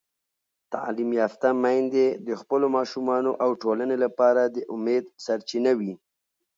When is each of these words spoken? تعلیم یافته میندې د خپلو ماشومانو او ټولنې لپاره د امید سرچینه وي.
تعلیم 0.73 1.09
یافته 1.19 1.49
میندې 1.63 2.05
د 2.27 2.29
خپلو 2.41 2.65
ماشومانو 2.77 3.31
او 3.43 3.49
ټولنې 3.61 3.97
لپاره 4.03 4.41
د 4.55 4.57
امید 4.73 5.03
سرچینه 5.25 5.71
وي. 5.79 5.93